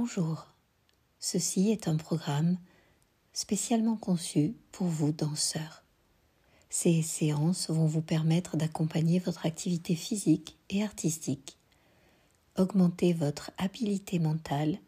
[0.00, 0.46] Bonjour,
[1.18, 2.56] ceci est un programme
[3.32, 5.82] spécialement conçu pour vous danseurs.
[6.70, 11.58] Ces séances vont vous permettre d'accompagner votre activité physique et artistique,
[12.56, 14.78] augmenter votre habileté mentale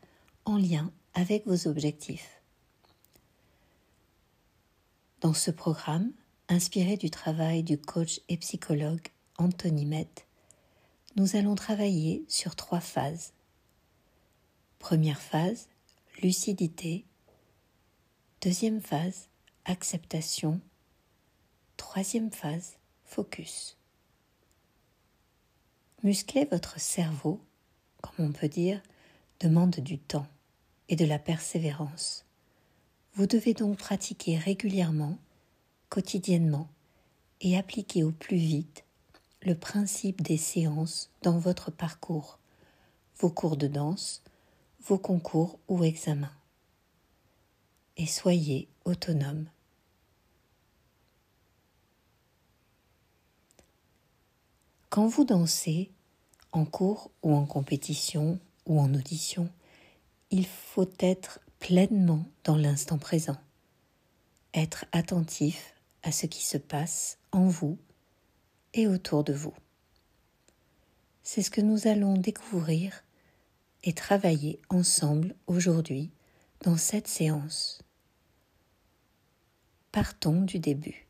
[0.44, 2.40] en lien avec vos objectifs.
[5.22, 6.12] Dans ce programme,
[6.48, 9.08] inspiré du travail du coach et psychologue
[9.38, 10.08] Anthony Met,
[11.16, 13.32] nous allons travailler sur trois phases.
[14.80, 15.68] Première phase,
[16.22, 17.04] lucidité.
[18.40, 19.28] Deuxième phase,
[19.66, 20.58] acceptation.
[21.76, 23.76] Troisième phase, focus.
[26.02, 27.40] Muscler votre cerveau,
[28.00, 28.80] comme on peut dire,
[29.38, 30.26] demande du temps
[30.88, 32.24] et de la persévérance.
[33.12, 35.18] Vous devez donc pratiquer régulièrement,
[35.90, 36.68] quotidiennement,
[37.42, 38.84] et appliquer au plus vite
[39.42, 42.38] le principe des séances dans votre parcours,
[43.18, 44.22] vos cours de danse,
[44.86, 46.32] vos concours ou examens.
[47.96, 49.46] Et soyez autonome.
[54.88, 55.90] Quand vous dansez,
[56.52, 59.48] en cours ou en compétition ou en audition,
[60.30, 63.36] il faut être pleinement dans l'instant présent,
[64.54, 67.78] être attentif à ce qui se passe en vous
[68.74, 69.54] et autour de vous.
[71.22, 73.04] C'est ce que nous allons découvrir
[73.84, 76.10] et travailler ensemble aujourd'hui
[76.64, 77.82] dans cette séance.
[79.92, 81.06] Partons du début.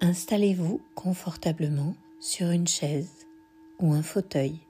[0.00, 3.26] Installez-vous confortablement sur une chaise
[3.80, 4.60] ou un fauteuil,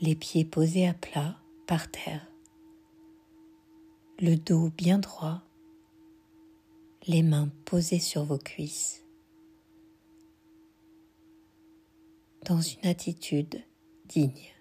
[0.00, 2.31] les pieds posés à plat par terre,
[4.20, 5.42] le dos bien droit,
[7.06, 9.04] les mains posées sur vos cuisses,
[12.44, 13.62] dans une attitude
[14.06, 14.52] digne.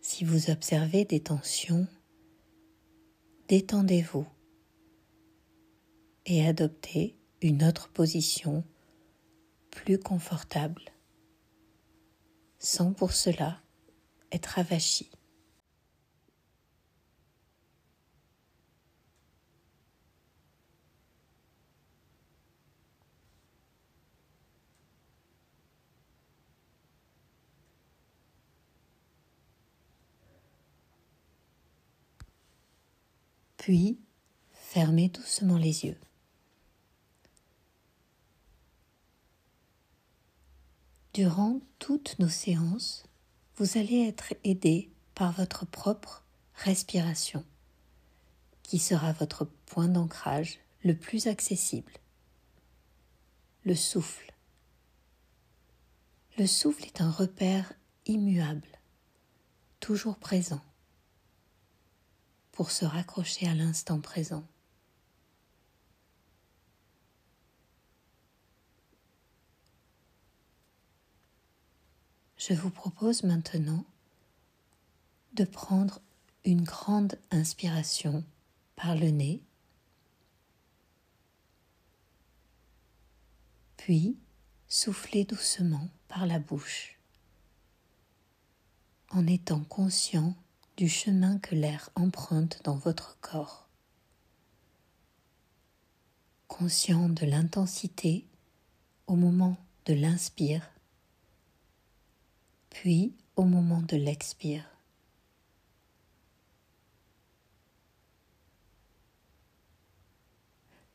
[0.00, 1.86] Si vous observez des tensions,
[3.48, 4.26] détendez-vous
[6.26, 8.64] et adoptez une autre position
[9.70, 10.82] plus confortable,
[12.58, 13.60] sans pour cela
[14.32, 15.10] être avachi.
[33.56, 34.00] Puis,
[34.52, 35.98] fermez doucement les yeux.
[41.22, 43.04] Durant toutes nos séances,
[43.56, 47.44] vous allez être aidé par votre propre respiration,
[48.62, 51.92] qui sera votre point d'ancrage le plus accessible.
[53.66, 54.32] Le souffle.
[56.38, 57.74] Le souffle est un repère
[58.06, 58.78] immuable,
[59.78, 60.64] toujours présent,
[62.50, 64.46] pour se raccrocher à l'instant présent.
[72.40, 73.84] Je vous propose maintenant
[75.34, 76.00] de prendre
[76.46, 78.24] une grande inspiration
[78.76, 79.42] par le nez,
[83.76, 84.16] puis
[84.68, 86.98] souffler doucement par la bouche,
[89.10, 90.34] en étant conscient
[90.78, 93.68] du chemin que l'air emprunte dans votre corps,
[96.48, 98.24] conscient de l'intensité
[99.08, 100.66] au moment de l'inspire
[102.70, 104.64] puis au moment de l'expire.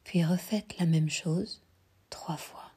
[0.04, 1.62] Puis refaites la même chose
[2.10, 2.72] trois fois.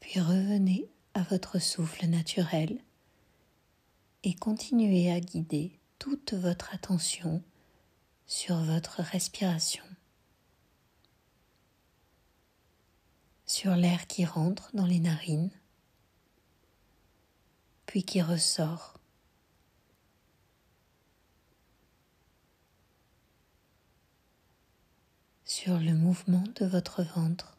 [0.00, 2.78] Puis revenez à votre souffle naturel
[4.22, 7.42] et continuez à guider toute votre attention
[8.26, 9.82] sur votre respiration,
[13.46, 15.50] sur l'air qui rentre dans les narines,
[17.86, 18.92] puis qui ressort.
[25.48, 27.55] sur le mouvement de votre ventre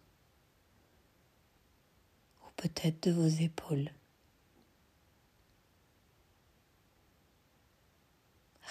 [2.57, 3.89] peut-être de vos épaules.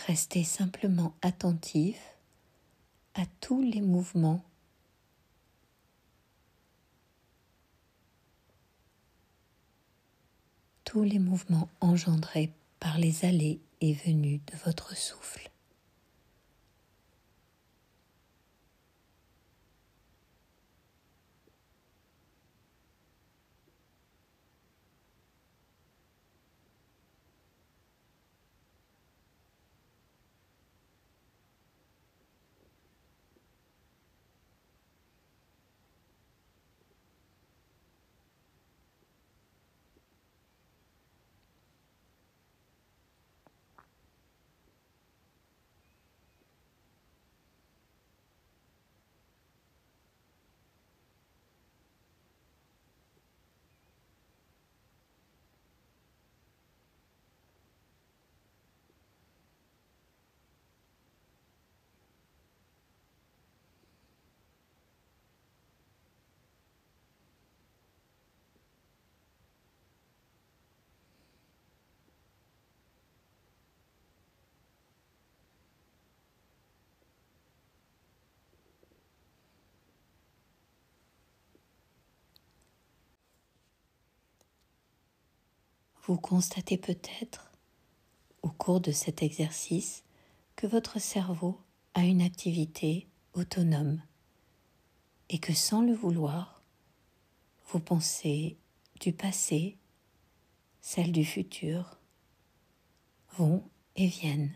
[0.07, 1.97] Restez simplement attentif
[3.15, 4.45] à tous les mouvements
[10.85, 15.51] tous les mouvements engendrés par les allées et venues de votre souffle.
[86.07, 87.51] Vous constatez peut-être,
[88.43, 90.05] au cours de cet exercice,
[90.55, 91.61] que votre cerveau
[91.95, 94.01] a une activité autonome
[95.31, 96.63] et que sans le vouloir,
[97.73, 98.57] vos pensées
[99.01, 99.79] du passé,
[100.81, 101.99] celles du futur,
[103.37, 104.55] vont et viennent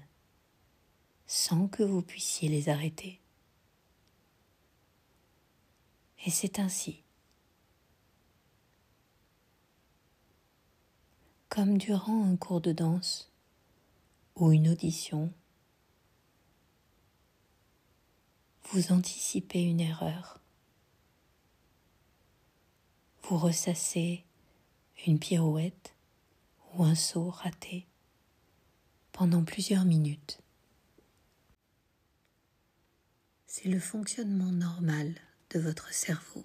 [1.26, 3.20] sans que vous puissiez les arrêter.
[6.24, 7.02] Et c'est ainsi
[11.50, 13.28] comme durant un cours de danse
[14.36, 15.32] ou une audition,
[18.70, 20.40] vous anticipez une erreur,
[23.24, 24.24] vous ressassez
[25.08, 25.92] une pirouette
[26.72, 27.84] ou un saut raté
[29.10, 30.40] pendant plusieurs minutes.
[33.48, 35.16] C'est le fonctionnement normal
[35.50, 36.44] de votre cerveau.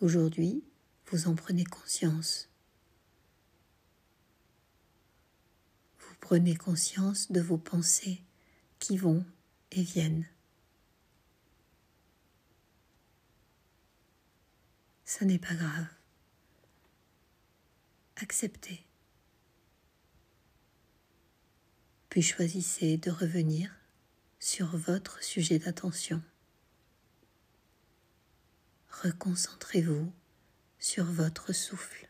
[0.00, 0.64] Aujourd'hui,
[1.10, 2.48] vous en prenez conscience.
[5.98, 8.22] Vous prenez conscience de vos pensées
[8.78, 9.24] qui vont
[9.72, 10.28] et viennent.
[15.04, 15.86] Ce n'est pas grave.
[18.16, 18.86] Acceptez.
[22.08, 23.74] Puis choisissez de revenir
[24.38, 26.22] sur votre sujet d'attention.
[29.02, 30.12] Reconcentrez-vous
[30.80, 32.09] sur votre souffle.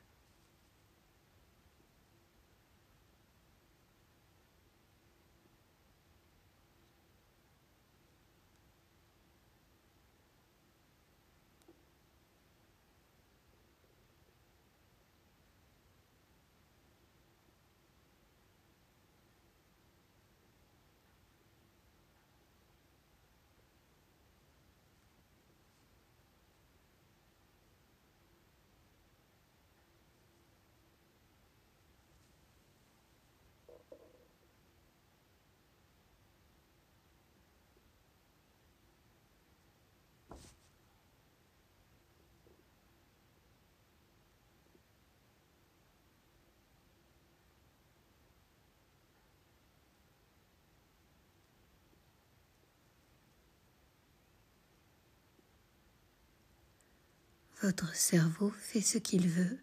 [57.63, 59.59] Votre cerveau fait ce qu'il veut,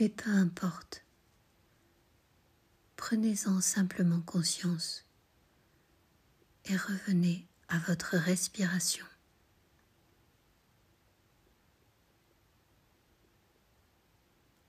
[0.00, 1.04] mais peu importe.
[2.96, 5.04] Prenez-en simplement conscience
[6.64, 9.06] et revenez à votre respiration.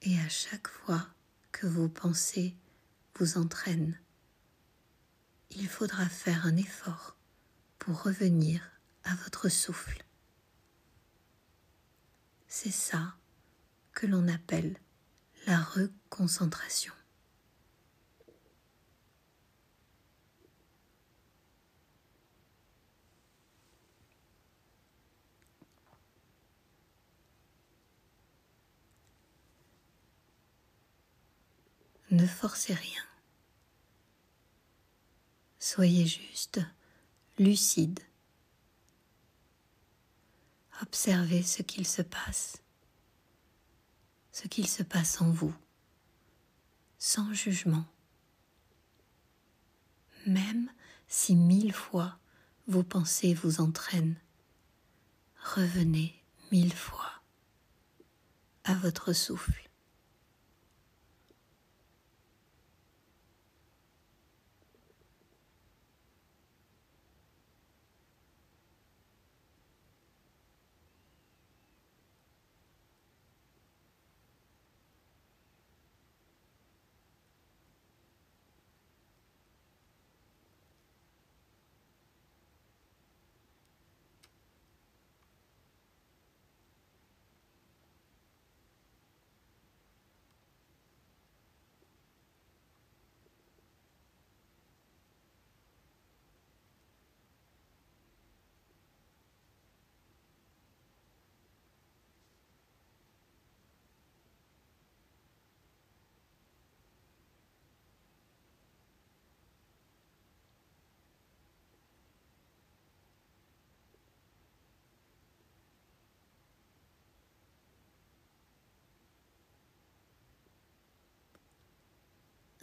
[0.03, 1.07] Et à chaque fois
[1.51, 2.55] que vos pensées
[3.15, 3.99] vous entraînent,
[5.49, 7.17] il faudra faire un effort
[7.79, 8.61] pour revenir
[9.03, 10.06] à votre souffle.
[12.47, 13.15] C'est ça
[13.93, 14.79] que l'on appelle
[15.45, 16.93] la reconcentration.
[32.09, 33.03] Ne forcez rien.
[35.59, 36.61] Soyez juste
[37.37, 37.99] lucide
[40.81, 42.61] Observez ce qu'il se passe,
[44.31, 45.55] ce qu'il se passe en vous,
[46.99, 47.85] sans jugement.
[50.27, 50.69] Même
[51.07, 52.19] si mille fois
[52.67, 54.19] vos pensées vous entraînent,
[55.55, 57.11] revenez mille fois
[58.63, 59.66] à votre souffle.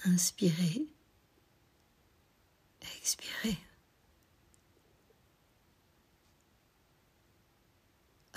[0.05, 0.87] Inspirez.
[2.99, 3.59] Expirez.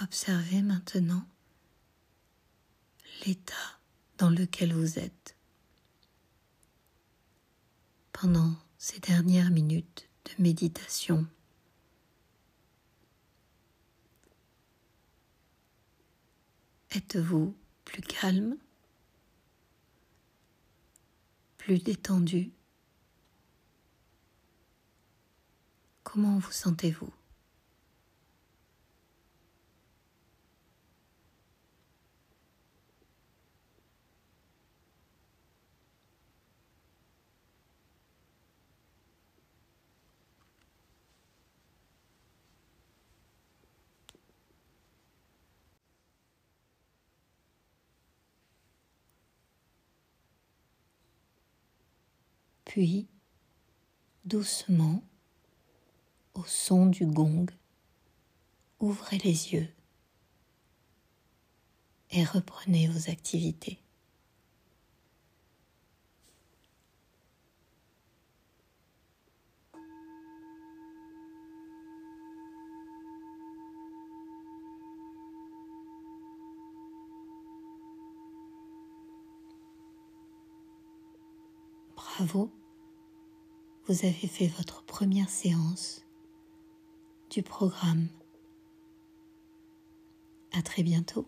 [0.01, 1.27] Observez maintenant
[3.25, 3.53] l'état
[4.17, 5.35] dans lequel vous êtes
[8.13, 11.27] pendant ces dernières minutes de méditation.
[16.91, 17.55] Êtes-vous
[17.85, 18.57] plus calme
[21.67, 22.53] plus détendu.
[26.03, 27.11] Comment vous sentez-vous?
[52.67, 53.07] Puis,
[54.25, 55.01] doucement,
[56.33, 57.45] au son du gong,
[58.81, 59.73] ouvrez les yeux
[62.11, 63.79] et reprenez vos activités.
[82.17, 82.49] Bravo
[83.85, 86.03] vous avez fait votre première séance
[87.29, 88.07] du programme.
[90.51, 91.27] À très bientôt.